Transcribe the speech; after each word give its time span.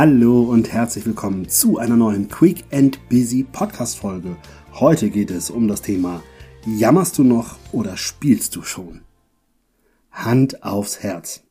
Hallo 0.00 0.44
und 0.44 0.72
herzlich 0.72 1.06
willkommen 1.06 1.48
zu 1.48 1.78
einer 1.78 1.96
neuen 1.96 2.28
Quick 2.28 2.66
and 2.70 3.00
Busy 3.08 3.42
Podcast 3.42 3.98
Folge. 3.98 4.36
Heute 4.74 5.10
geht 5.10 5.32
es 5.32 5.50
um 5.50 5.66
das 5.66 5.82
Thema 5.82 6.22
Jammerst 6.64 7.18
du 7.18 7.24
noch 7.24 7.58
oder 7.72 7.96
spielst 7.96 8.54
du 8.54 8.62
schon? 8.62 9.00
Hand 10.12 10.62
aufs 10.62 11.00
Herz. 11.00 11.42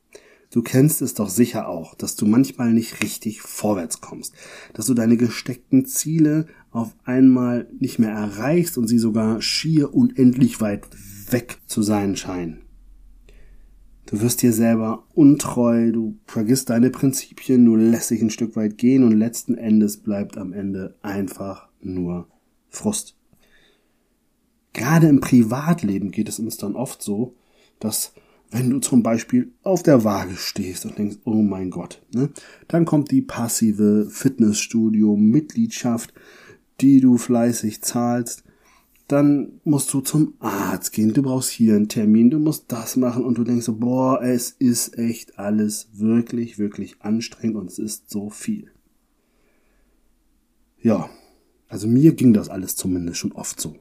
Du 0.50 0.62
kennst 0.62 1.02
es 1.02 1.12
doch 1.12 1.28
sicher 1.28 1.68
auch, 1.68 1.94
dass 1.94 2.16
du 2.16 2.24
manchmal 2.24 2.72
nicht 2.72 3.02
richtig 3.02 3.42
vorwärts 3.42 4.00
kommst, 4.00 4.32
dass 4.72 4.86
du 4.86 4.94
deine 4.94 5.18
gesteckten 5.18 5.84
Ziele 5.84 6.46
auf 6.70 6.94
einmal 7.04 7.68
nicht 7.78 7.98
mehr 7.98 8.12
erreichst 8.12 8.78
und 8.78 8.88
sie 8.88 8.98
sogar 8.98 9.42
schier 9.42 9.92
unendlich 9.92 10.62
weit 10.62 10.88
weg 11.28 11.58
zu 11.66 11.82
sein 11.82 12.16
scheinen. 12.16 12.62
Du 14.10 14.22
wirst 14.22 14.40
dir 14.40 14.54
selber 14.54 15.04
untreu, 15.14 15.92
du 15.92 16.16
vergisst 16.24 16.70
deine 16.70 16.88
Prinzipien, 16.88 17.66
du 17.66 17.76
lässt 17.76 18.10
dich 18.10 18.22
ein 18.22 18.30
Stück 18.30 18.56
weit 18.56 18.78
gehen 18.78 19.04
und 19.04 19.12
letzten 19.12 19.54
Endes 19.54 19.98
bleibt 19.98 20.38
am 20.38 20.54
Ende 20.54 20.96
einfach 21.02 21.68
nur 21.82 22.26
Frust. 22.70 23.18
Gerade 24.72 25.08
im 25.08 25.20
Privatleben 25.20 26.10
geht 26.10 26.30
es 26.30 26.38
uns 26.38 26.56
dann 26.56 26.74
oft 26.74 27.02
so, 27.02 27.34
dass 27.80 28.14
wenn 28.50 28.70
du 28.70 28.78
zum 28.78 29.02
Beispiel 29.02 29.52
auf 29.62 29.82
der 29.82 30.04
Waage 30.04 30.36
stehst 30.36 30.86
und 30.86 30.96
denkst, 30.96 31.18
oh 31.24 31.42
mein 31.42 31.68
Gott, 31.68 32.00
ne, 32.14 32.30
dann 32.66 32.86
kommt 32.86 33.10
die 33.10 33.20
passive 33.20 34.06
Fitnessstudio-Mitgliedschaft, 34.08 36.14
die 36.80 37.02
du 37.02 37.18
fleißig 37.18 37.82
zahlst 37.82 38.44
dann 39.08 39.60
musst 39.64 39.92
du 39.94 40.00
zum 40.02 40.34
Arzt 40.38 40.92
gehen, 40.92 41.14
du 41.14 41.22
brauchst 41.22 41.50
hier 41.50 41.74
einen 41.74 41.88
Termin, 41.88 42.30
du 42.30 42.38
musst 42.38 42.66
das 42.68 42.96
machen 42.96 43.24
und 43.24 43.38
du 43.38 43.44
denkst 43.44 43.64
so, 43.64 43.76
boah, 43.76 44.22
es 44.22 44.50
ist 44.50 44.98
echt 44.98 45.38
alles 45.38 45.88
wirklich, 45.94 46.58
wirklich 46.58 47.00
anstrengend 47.00 47.56
und 47.56 47.70
es 47.70 47.78
ist 47.78 48.10
so 48.10 48.28
viel. 48.28 48.70
Ja, 50.80 51.08
also 51.68 51.88
mir 51.88 52.14
ging 52.14 52.34
das 52.34 52.50
alles 52.50 52.76
zumindest 52.76 53.18
schon 53.18 53.32
oft 53.32 53.60
so. 53.60 53.76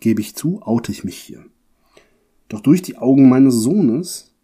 Gebe 0.00 0.20
ich 0.20 0.36
zu, 0.36 0.62
oute 0.62 0.92
ich 0.92 1.04
mich 1.04 1.16
hier. 1.16 1.44
Doch 2.48 2.60
durch 2.60 2.82
die 2.82 2.98
Augen 2.98 3.28
meines 3.28 3.54
Sohnes 3.54 4.34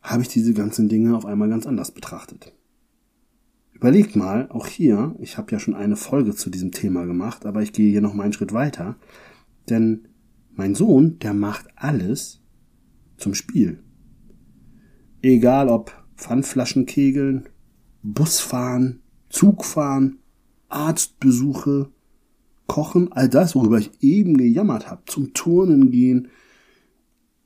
habe 0.00 0.22
ich 0.22 0.28
diese 0.28 0.54
ganzen 0.54 0.88
Dinge 0.88 1.16
auf 1.16 1.26
einmal 1.26 1.48
ganz 1.48 1.66
anders 1.66 1.92
betrachtet. 1.92 2.52
Überlegt 3.72 4.16
mal, 4.16 4.48
auch 4.50 4.66
hier, 4.66 5.14
ich 5.18 5.38
habe 5.38 5.52
ja 5.52 5.60
schon 5.60 5.74
eine 5.74 5.96
Folge 5.96 6.34
zu 6.34 6.50
diesem 6.50 6.72
Thema 6.72 7.04
gemacht, 7.04 7.46
aber 7.46 7.62
ich 7.62 7.72
gehe 7.72 7.90
hier 7.90 8.00
noch 8.00 8.14
mal 8.14 8.24
einen 8.24 8.32
Schritt 8.32 8.52
weiter. 8.52 8.96
Denn 9.68 10.08
mein 10.54 10.74
Sohn, 10.74 11.18
der 11.18 11.34
macht 11.34 11.66
alles 11.76 12.40
zum 13.16 13.34
Spiel. 13.34 13.78
Egal 15.22 15.68
ob 15.68 15.92
Pfandflaschen 16.16 16.86
kegeln, 16.86 17.48
Busfahren, 18.02 19.00
Zugfahren, 19.28 20.18
Arztbesuche, 20.68 21.90
Kochen, 22.66 23.12
all 23.12 23.28
das, 23.28 23.54
worüber 23.54 23.78
ich 23.78 23.90
eben 24.00 24.36
gejammert 24.36 24.90
habe, 24.90 25.02
zum 25.06 25.34
Turnen 25.34 25.90
gehen, 25.90 26.28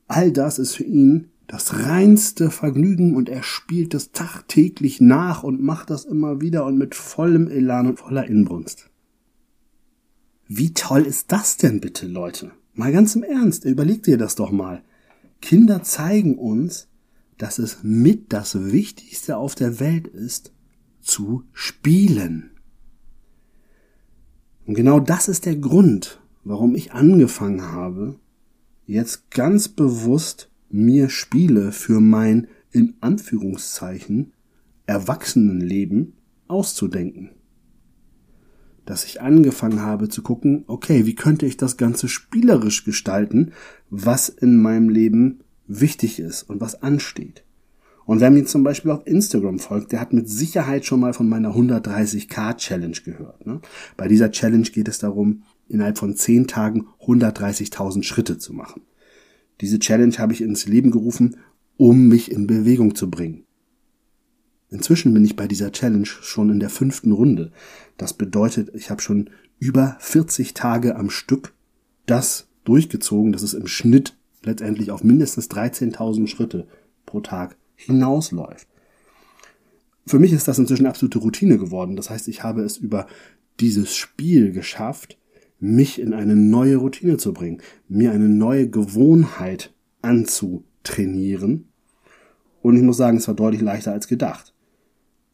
all 0.07 0.31
das 0.31 0.59
ist 0.59 0.75
für 0.75 0.83
ihn 0.83 1.29
das 1.47 1.85
reinste 1.85 2.51
Vergnügen 2.51 3.15
und 3.15 3.29
er 3.29 3.41
spielt 3.41 3.93
das 3.93 4.11
tagtäglich 4.11 4.99
nach 4.99 5.43
und 5.43 5.61
macht 5.61 5.89
das 5.89 6.03
immer 6.03 6.41
wieder 6.41 6.65
und 6.65 6.77
mit 6.77 6.93
vollem 6.93 7.47
Elan 7.47 7.87
und 7.87 7.99
voller 7.99 8.25
Inbrunst. 8.25 8.89
Wie 10.49 10.73
toll 10.73 11.01
ist 11.01 11.33
das 11.33 11.57
denn 11.57 11.81
bitte, 11.81 12.07
Leute? 12.07 12.51
Mal 12.73 12.93
ganz 12.93 13.15
im 13.15 13.23
Ernst, 13.23 13.65
überlegt 13.65 14.07
ihr 14.07 14.17
das 14.17 14.35
doch 14.35 14.51
mal. 14.51 14.81
Kinder 15.41 15.83
zeigen 15.83 16.37
uns, 16.37 16.87
dass 17.37 17.59
es 17.59 17.79
mit 17.83 18.31
das 18.31 18.71
Wichtigste 18.71 19.35
auf 19.37 19.55
der 19.55 19.81
Welt 19.81 20.07
ist, 20.07 20.53
zu 21.01 21.43
spielen. 21.51 22.51
Und 24.65 24.75
genau 24.75 25.01
das 25.01 25.27
ist 25.27 25.45
der 25.45 25.57
Grund, 25.57 26.21
warum 26.45 26.75
ich 26.75 26.93
angefangen 26.93 27.61
habe, 27.63 28.17
jetzt 28.85 29.29
ganz 29.31 29.67
bewusst 29.67 30.49
mir 30.69 31.09
Spiele 31.09 31.73
für 31.73 31.99
mein 31.99 32.47
in 32.71 32.95
Anführungszeichen 33.01 34.31
Erwachsenenleben 34.85 36.13
auszudenken 36.47 37.36
dass 38.87 39.05
ich 39.05 39.21
angefangen 39.21 39.81
habe 39.81 40.09
zu 40.09 40.23
gucken, 40.23 40.63
okay, 40.67 41.05
wie 41.05 41.13
könnte 41.13 41.45
ich 41.45 41.57
das 41.57 41.77
Ganze 41.77 42.07
spielerisch 42.07 42.85
gestalten, 42.85 43.51
was 43.89 44.29
in 44.29 44.61
meinem 44.61 44.89
Leben 44.89 45.41
wichtig 45.67 46.19
ist 46.19 46.43
und 46.43 46.61
was 46.61 46.81
ansteht. 46.81 47.43
Und 48.05 48.21
wer 48.21 48.31
mir 48.31 48.45
zum 48.45 48.63
Beispiel 48.63 48.91
auf 48.91 49.05
Instagram 49.05 49.59
folgt, 49.59 49.91
der 49.91 49.99
hat 49.99 50.13
mit 50.13 50.29
Sicherheit 50.29 50.85
schon 50.85 51.01
mal 51.01 51.13
von 51.13 51.27
meiner 51.27 51.53
130k 51.53 52.55
Challenge 52.55 52.97
gehört. 53.03 53.45
Ne? 53.45 53.59
Bei 53.97 54.07
dieser 54.07 54.31
Challenge 54.31 54.63
geht 54.63 54.87
es 54.87 54.99
darum, 54.99 55.43
innerhalb 55.67 55.97
von 55.97 56.15
10 56.15 56.47
Tagen 56.47 56.87
130.000 57.01 58.03
Schritte 58.03 58.37
zu 58.37 58.53
machen. 58.53 58.83
Diese 59.59 59.79
Challenge 59.79 60.17
habe 60.17 60.31
ich 60.31 60.41
ins 60.41 60.65
Leben 60.65 60.91
gerufen, 60.91 61.35
um 61.75 62.07
mich 62.07 62.31
in 62.31 62.47
Bewegung 62.47 62.95
zu 62.95 63.09
bringen. 63.09 63.43
Inzwischen 64.69 65.13
bin 65.13 65.23
ich 65.23 65.35
bei 65.35 65.47
dieser 65.47 65.71
Challenge 65.71 66.05
schon 66.05 66.49
in 66.49 66.59
der 66.59 66.69
fünften 66.69 67.11
Runde. 67.11 67.51
Das 67.97 68.13
bedeutet, 68.13 68.71
ich 68.73 68.89
habe 68.89 69.01
schon 69.01 69.29
über 69.59 69.95
40 69.99 70.53
Tage 70.53 70.95
am 70.95 71.09
Stück 71.09 71.53
das 72.05 72.47
durchgezogen, 72.65 73.31
dass 73.31 73.43
es 73.43 73.53
im 73.53 73.67
Schnitt 73.67 74.17
letztendlich 74.43 74.91
auf 74.91 75.03
mindestens 75.03 75.49
13.000 75.49 76.27
Schritte 76.27 76.67
pro 77.05 77.21
Tag 77.21 77.55
hinausläuft. 77.75 78.67
Für 80.05 80.19
mich 80.19 80.33
ist 80.33 80.47
das 80.47 80.59
inzwischen 80.59 80.85
absolute 80.85 81.19
Routine 81.19 81.57
geworden. 81.57 81.95
Das 81.95 82.09
heißt, 82.09 82.27
ich 82.27 82.43
habe 82.43 82.61
es 82.61 82.77
über 82.77 83.07
dieses 83.59 83.95
Spiel 83.95 84.51
geschafft, 84.51 85.17
mich 85.59 85.99
in 85.99 86.13
eine 86.13 86.35
neue 86.35 86.77
Routine 86.77 87.17
zu 87.17 87.33
bringen, 87.33 87.61
mir 87.87 88.11
eine 88.11 88.29
neue 88.29 88.69
Gewohnheit 88.69 89.73
anzutrainieren. 90.01 91.69
Und 92.61 92.75
ich 92.75 92.83
muss 92.83 92.97
sagen, 92.97 93.17
es 93.17 93.27
war 93.27 93.35
deutlich 93.35 93.61
leichter 93.61 93.91
als 93.91 94.07
gedacht. 94.07 94.53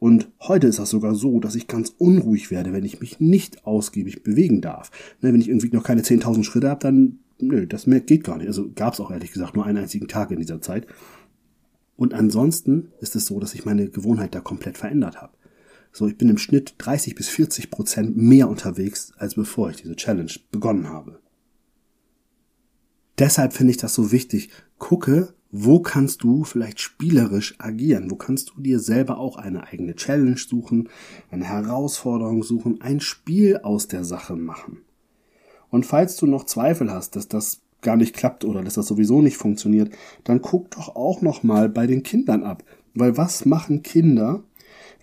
Und 0.04 0.28
heute 0.42 0.68
ist 0.68 0.80
das 0.80 0.90
sogar 0.90 1.16
so, 1.16 1.40
dass 1.40 1.56
ich 1.56 1.70
ganz 1.70 1.96
unruhig 1.98 2.52
werde, 2.52 2.74
wenn 2.74 2.84
ich 2.84 3.00
mich 3.00 3.22
nicht 3.22 3.66
ausgiebig 3.66 4.22
bewegen 4.22 4.60
darf. 4.60 4.92
Ne, 5.22 5.32
wenn 5.32 5.40
ich 5.40 5.48
irgendwie 5.48 5.70
noch 5.70 5.86
keine 5.86 6.02
10.000 6.02 6.44
Schritte 6.44 6.70
habe, 6.70 6.82
dann, 6.82 7.20
nö, 7.40 7.66
das 7.66 7.86
geht 7.86 8.26
gar 8.26 8.38
nicht. 8.38 8.48
Also 8.48 8.70
gab 8.76 8.96
es 8.96 9.00
auch 9.00 9.12
ehrlich 9.12 9.32
gesagt 9.32 9.56
nur 9.56 9.66
einen 9.66 9.78
einzigen 9.78 10.10
Tag 10.10 10.32
in 10.32 10.40
dieser 10.40 10.60
Zeit. 10.60 10.88
Und 11.96 12.14
ansonsten 12.14 12.92
ist 13.00 13.16
es 13.16 13.28
so, 13.28 13.40
dass 13.40 13.54
ich 13.54 13.64
meine 13.64 13.88
Gewohnheit 13.88 14.36
da 14.36 14.42
komplett 14.42 14.78
verändert 14.78 15.22
habe. 15.22 15.38
So, 15.94 16.06
ich 16.06 16.18
bin 16.18 16.28
im 16.28 16.38
Schnitt 16.38 16.76
30 16.80 17.16
bis 17.16 17.30
40 17.30 17.72
Prozent 17.72 18.18
mehr 18.18 18.50
unterwegs, 18.50 19.14
als 19.16 19.36
bevor 19.36 19.70
ich 19.70 19.78
diese 19.78 19.96
Challenge 19.96 20.34
begonnen 20.52 20.90
habe. 20.90 21.22
Deshalb 23.20 23.54
finde 23.54 23.72
ich 23.72 23.78
das 23.78 23.96
so 23.96 24.12
wichtig. 24.12 24.50
Gucke, 24.80 25.34
wo 25.56 25.80
kannst 25.80 26.24
du 26.24 26.44
vielleicht 26.44 26.82
spielerisch 26.82 27.54
agieren? 27.60 28.10
Wo 28.10 28.16
kannst 28.16 28.50
du 28.50 28.60
dir 28.60 28.80
selber 28.80 29.20
auch 29.20 29.38
eine 29.38 29.68
eigene 29.68 29.94
Challenge 29.94 30.36
suchen, 30.36 30.90
eine 31.30 31.46
Herausforderung 31.46 32.42
suchen, 32.42 32.82
ein 32.82 33.00
Spiel 33.00 33.58
aus 33.58 33.88
der 33.88 34.04
Sache 34.04 34.36
machen? 34.36 34.80
Und 35.70 35.86
falls 35.86 36.18
du 36.18 36.26
noch 36.26 36.46
Zweifel 36.46 36.92
hast, 36.92 37.16
dass 37.16 37.28
das 37.28 37.62
gar 37.82 37.98
nicht 37.98 38.16
klappt 38.16 38.46
oder 38.46 38.64
dass 38.64 38.74
das 38.74 38.88
sowieso 38.88 39.22
nicht 39.22 39.38
funktioniert, 39.38 39.94
dann 40.24 40.42
guck 40.42 40.72
doch 40.72 40.96
auch 40.96 41.22
noch 41.22 41.44
mal 41.44 41.70
bei 41.70 41.86
den 41.86 42.02
Kindern 42.02 42.42
ab, 42.42 42.64
weil 42.96 43.16
was 43.16 43.46
machen 43.46 43.84
Kinder, 43.84 44.44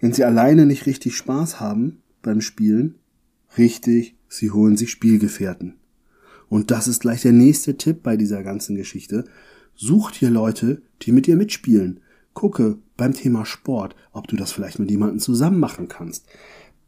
wenn 0.00 0.12
sie 0.12 0.24
alleine 0.24 0.66
nicht 0.66 0.84
richtig 0.86 1.16
Spaß 1.16 1.60
haben 1.60 2.02
beim 2.22 2.40
Spielen? 2.40 2.96
Richtig, 3.56 4.16
sie 4.28 4.50
holen 4.50 4.76
sich 4.76 4.90
Spielgefährten. 4.90 5.74
Und 6.48 6.72
das 6.72 6.88
ist 6.88 7.02
gleich 7.02 7.22
der 7.22 7.32
nächste 7.32 7.76
Tipp 7.76 8.02
bei 8.02 8.16
dieser 8.16 8.42
ganzen 8.42 8.74
Geschichte. 8.74 9.26
Such 9.82 10.10
dir 10.10 10.28
Leute, 10.28 10.82
die 11.00 11.10
mit 11.10 11.26
dir 11.26 11.36
mitspielen. 11.36 12.00
Gucke 12.34 12.76
beim 12.98 13.14
Thema 13.14 13.46
Sport, 13.46 13.96
ob 14.12 14.28
du 14.28 14.36
das 14.36 14.52
vielleicht 14.52 14.78
mit 14.78 14.90
jemandem 14.90 15.20
zusammen 15.20 15.58
machen 15.58 15.88
kannst. 15.88 16.26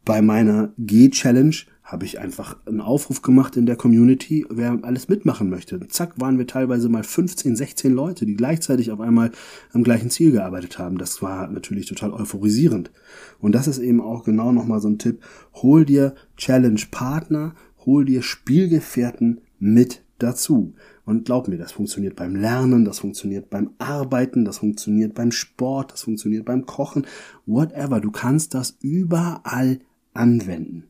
Bei 0.05 0.21
meiner 0.21 0.73
G-Challenge 0.77 1.55
habe 1.81 2.05
ich 2.05 2.19
einfach 2.19 2.55
einen 2.67 2.81
Aufruf 2.81 3.23
gemacht 3.23 3.57
in 3.57 3.65
der 3.65 3.77
Community, 3.77 4.45
wer 4.47 4.77
alles 4.83 5.09
mitmachen 5.09 5.49
möchte. 5.49 5.87
Zack, 5.87 6.21
waren 6.21 6.37
wir 6.37 6.45
teilweise 6.45 6.87
mal 6.87 7.03
15, 7.03 7.55
16 7.55 7.91
Leute, 7.91 8.27
die 8.27 8.35
gleichzeitig 8.35 8.91
auf 8.91 9.01
einmal 9.01 9.31
am 9.71 9.83
gleichen 9.83 10.11
Ziel 10.11 10.31
gearbeitet 10.31 10.77
haben. 10.77 10.99
Das 10.99 11.23
war 11.23 11.47
natürlich 11.47 11.87
total 11.87 12.13
euphorisierend. 12.13 12.91
Und 13.39 13.55
das 13.55 13.67
ist 13.67 13.79
eben 13.79 14.01
auch 14.01 14.23
genau 14.23 14.51
nochmal 14.51 14.81
so 14.81 14.89
ein 14.89 14.99
Tipp. 14.99 15.19
Hol 15.55 15.83
dir 15.83 16.13
Challenge-Partner, 16.37 17.55
hol 17.87 18.05
dir 18.05 18.21
Spielgefährten 18.21 19.41
mit 19.57 20.02
dazu. 20.23 20.73
Und 21.05 21.25
glaub 21.25 21.47
mir, 21.47 21.57
das 21.57 21.71
funktioniert 21.71 22.15
beim 22.15 22.35
Lernen, 22.35 22.85
das 22.85 22.99
funktioniert 22.99 23.49
beim 23.49 23.71
Arbeiten, 23.77 24.45
das 24.45 24.59
funktioniert 24.59 25.13
beim 25.13 25.31
Sport, 25.31 25.91
das 25.91 26.03
funktioniert 26.03 26.45
beim 26.45 26.65
Kochen, 26.65 27.05
whatever. 27.45 27.99
Du 27.99 28.11
kannst 28.11 28.53
das 28.53 28.77
überall 28.81 29.79
anwenden. 30.13 30.85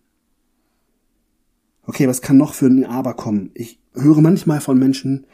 Okay, 1.86 2.08
was 2.08 2.22
kann 2.22 2.38
noch 2.38 2.54
für 2.54 2.68
ein 2.68 2.86
Aber 2.86 3.14
kommen? 3.16 3.52
Ich 3.54 3.80
höre 3.94 4.22
manchmal 4.22 4.62
von 4.62 4.80
Menschen, 4.80 5.26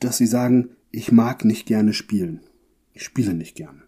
dass 0.00 0.16
sie 0.16 0.26
sagen, 0.26 0.70
ich 0.90 1.12
mag 1.12 1.44
nicht 1.44 1.66
gerne 1.66 1.92
spielen. 1.92 2.40
Ich 2.92 3.04
spiele 3.04 3.34
nicht 3.34 3.54
gerne. 3.54 3.82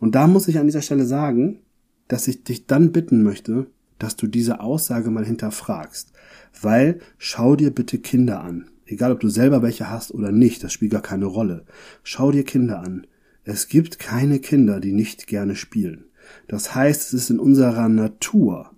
Und 0.00 0.14
da 0.14 0.26
muss 0.26 0.48
ich 0.48 0.58
an 0.58 0.66
dieser 0.66 0.82
Stelle 0.82 1.04
sagen, 1.04 1.60
dass 2.08 2.26
ich 2.26 2.42
dich 2.42 2.66
dann 2.66 2.90
bitten 2.90 3.22
möchte, 3.22 3.66
dass 4.00 4.16
du 4.16 4.26
diese 4.26 4.60
Aussage 4.60 5.10
mal 5.10 5.24
hinterfragst. 5.24 6.12
Weil 6.60 7.00
schau 7.18 7.54
dir 7.54 7.70
bitte 7.70 7.98
Kinder 7.98 8.40
an. 8.42 8.70
Egal 8.86 9.12
ob 9.12 9.20
du 9.20 9.28
selber 9.28 9.62
welche 9.62 9.88
hast 9.88 10.12
oder 10.12 10.32
nicht, 10.32 10.64
das 10.64 10.72
spielt 10.72 10.90
gar 10.90 11.02
keine 11.02 11.26
Rolle. 11.26 11.64
Schau 12.02 12.32
dir 12.32 12.44
Kinder 12.44 12.80
an. 12.80 13.06
Es 13.44 13.68
gibt 13.68 13.98
keine 13.98 14.40
Kinder, 14.40 14.80
die 14.80 14.92
nicht 14.92 15.28
gerne 15.28 15.54
spielen. 15.54 16.06
Das 16.48 16.74
heißt, 16.74 17.02
es 17.02 17.12
ist 17.12 17.30
in 17.30 17.38
unserer 17.38 17.88
Natur, 17.88 18.72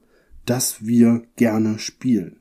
dass 0.45 0.85
wir 0.85 1.23
gerne 1.37 1.79
spielen. 1.79 2.37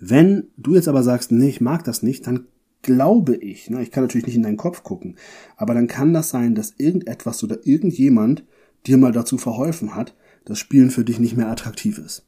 Wenn 0.00 0.48
du 0.56 0.74
jetzt 0.74 0.88
aber 0.88 1.02
sagst, 1.02 1.30
nee, 1.30 1.48
ich 1.48 1.60
mag 1.60 1.84
das 1.84 2.02
nicht, 2.02 2.26
dann 2.26 2.46
glaube 2.82 3.36
ich, 3.36 3.70
ne, 3.70 3.82
ich 3.82 3.92
kann 3.92 4.02
natürlich 4.02 4.26
nicht 4.26 4.34
in 4.34 4.42
deinen 4.42 4.56
Kopf 4.56 4.82
gucken, 4.82 5.16
aber 5.56 5.74
dann 5.74 5.86
kann 5.86 6.12
das 6.12 6.30
sein, 6.30 6.56
dass 6.56 6.74
irgendetwas 6.78 7.44
oder 7.44 7.64
irgendjemand 7.64 8.44
dir 8.86 8.96
mal 8.96 9.12
dazu 9.12 9.38
verholfen 9.38 9.94
hat, 9.94 10.16
dass 10.44 10.58
Spielen 10.58 10.90
für 10.90 11.04
dich 11.04 11.18
nicht 11.18 11.36
mehr 11.36 11.48
attraktiv 11.48 11.98
ist. 11.98 12.24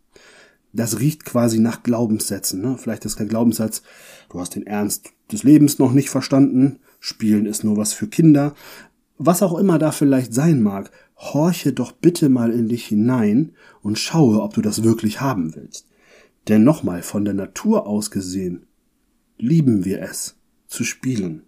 Das 0.72 0.98
riecht 0.98 1.24
quasi 1.24 1.60
nach 1.60 1.82
Glaubenssätzen. 1.82 2.60
Ne? 2.60 2.76
Vielleicht 2.78 3.04
ist 3.04 3.16
kein 3.16 3.28
Glaubenssatz, 3.28 3.82
du 4.28 4.40
hast 4.40 4.56
den 4.56 4.66
Ernst 4.66 5.12
des 5.30 5.44
Lebens 5.44 5.78
noch 5.78 5.92
nicht 5.92 6.10
verstanden, 6.10 6.80
Spielen 6.98 7.44
ist 7.44 7.64
nur 7.64 7.76
was 7.76 7.92
für 7.92 8.08
Kinder. 8.08 8.54
Was 9.18 9.42
auch 9.42 9.58
immer 9.58 9.78
da 9.78 9.92
vielleicht 9.92 10.32
sein 10.32 10.62
mag, 10.62 10.90
horche 11.16 11.74
doch 11.74 11.92
bitte 11.92 12.30
mal 12.30 12.50
in 12.50 12.68
dich 12.68 12.86
hinein 12.86 13.52
und 13.82 13.98
schaue, 13.98 14.40
ob 14.40 14.54
du 14.54 14.62
das 14.62 14.82
wirklich 14.82 15.20
haben 15.20 15.54
willst. 15.54 15.86
Denn 16.48 16.64
nochmal, 16.64 17.02
von 17.02 17.26
der 17.26 17.34
Natur 17.34 17.86
aus 17.86 18.10
gesehen, 18.10 18.66
lieben 19.38 19.84
wir 19.84 20.00
es, 20.00 20.36
zu 20.66 20.82
spielen. 20.82 21.42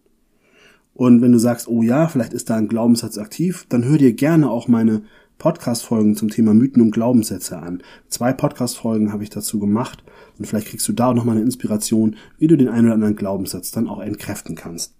Und 0.92 1.22
wenn 1.22 1.32
du 1.32 1.38
sagst, 1.38 1.68
oh 1.68 1.82
ja, 1.82 2.08
vielleicht 2.08 2.32
ist 2.32 2.50
da 2.50 2.56
ein 2.56 2.68
Glaubenssatz 2.68 3.18
aktiv, 3.18 3.66
dann 3.68 3.84
hör 3.84 3.98
dir 3.98 4.12
gerne 4.12 4.50
auch 4.50 4.68
meine 4.68 5.04
Podcast-Folgen 5.38 6.16
zum 6.16 6.30
Thema 6.30 6.54
Mythen 6.54 6.82
und 6.82 6.90
Glaubenssätze 6.90 7.58
an. 7.58 7.82
Zwei 8.08 8.32
Podcast-Folgen 8.32 9.12
habe 9.12 9.22
ich 9.22 9.30
dazu 9.30 9.58
gemacht 9.58 10.02
und 10.38 10.46
vielleicht 10.46 10.68
kriegst 10.68 10.88
du 10.88 10.92
da 10.92 11.08
auch 11.08 11.14
nochmal 11.14 11.36
eine 11.36 11.44
Inspiration, 11.44 12.16
wie 12.38 12.46
du 12.46 12.56
den 12.56 12.68
einen 12.68 12.86
oder 12.86 12.94
anderen 12.94 13.16
Glaubenssatz 13.16 13.70
dann 13.70 13.88
auch 13.88 14.00
entkräften 14.00 14.56
kannst. 14.56 14.94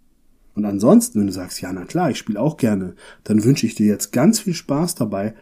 Und 0.55 0.65
ansonsten, 0.65 1.21
wenn 1.21 1.27
du 1.27 1.33
sagst, 1.33 1.61
ja, 1.61 1.73
na 1.73 1.85
klar, 1.85 2.11
ich 2.11 2.19
spiele 2.19 2.41
auch 2.41 2.57
gerne, 2.57 2.95
dann 3.25 3.45
wünsche 3.45 3.67
ich 3.67 3.75
dir 3.75 3.87
jetzt 3.87 4.13
ganz 4.13 4.41
viel 4.41 4.55
Spaß 4.55 4.95
dabei, 4.95 5.35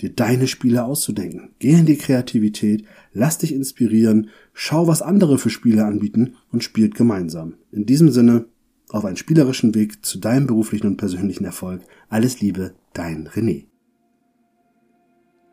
dir 0.00 0.10
deine 0.10 0.46
Spiele 0.48 0.84
auszudenken. 0.84 1.50
Geh 1.58 1.72
in 1.72 1.86
die 1.86 1.96
Kreativität, 1.96 2.84
lass 3.12 3.38
dich 3.38 3.54
inspirieren, 3.54 4.30
schau, 4.52 4.86
was 4.86 5.02
andere 5.02 5.38
für 5.38 5.50
Spiele 5.50 5.84
anbieten 5.84 6.34
und 6.52 6.64
spielt 6.64 6.94
gemeinsam. 6.94 7.54
In 7.72 7.86
diesem 7.86 8.10
Sinne, 8.10 8.46
auf 8.88 9.04
einen 9.04 9.16
spielerischen 9.16 9.74
Weg 9.74 10.04
zu 10.04 10.18
deinem 10.18 10.46
beruflichen 10.46 10.86
und 10.86 10.96
persönlichen 10.96 11.44
Erfolg. 11.44 11.82
Alles 12.08 12.40
Liebe, 12.40 12.74
dein 12.92 13.28
René. 13.28 13.64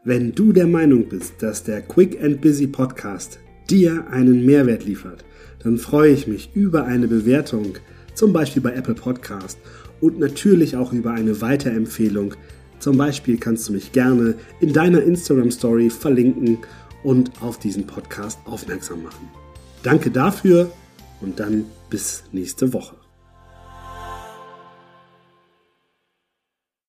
Wenn 0.03 0.33
du 0.35 0.51
der 0.51 0.67
Meinung 0.67 1.07
bist, 1.07 1.41
dass 1.41 1.63
der 1.63 1.81
Quick 1.81 2.21
and 2.21 2.41
Busy 2.41 2.67
Podcast 2.67 3.39
dir 3.69 4.07
einen 4.09 4.45
Mehrwert 4.45 4.85
liefert, 4.85 5.23
dann 5.63 5.77
freue 5.77 6.11
ich 6.11 6.27
mich 6.27 6.50
über 6.53 6.85
eine 6.85 7.07
Bewertung, 7.07 7.77
zum 8.13 8.33
Beispiel 8.33 8.61
bei 8.61 8.73
Apple 8.73 8.95
Podcast 8.95 9.57
und 10.01 10.19
natürlich 10.19 10.75
auch 10.75 10.91
über 10.94 11.11
eine 11.11 11.41
Weiterempfehlung 11.41 12.35
zum 12.83 12.97
Beispiel 12.97 13.38
kannst 13.38 13.69
du 13.69 13.73
mich 13.73 13.94
gerne 13.94 14.35
in 14.59 14.73
deiner 14.73 15.01
Instagram 15.01 15.51
Story 15.51 15.89
verlinken 15.89 16.57
und 17.01 17.31
auf 17.41 17.57
diesen 17.57 17.88
Podcast 17.88 18.39
aufmerksam 18.44 19.03
machen. 19.03 19.29
Danke 19.83 20.11
dafür 20.11 20.69
und 21.21 21.39
dann 21.39 21.63
bis 21.89 22.25
nächste 22.33 22.73
Woche. 22.73 23.02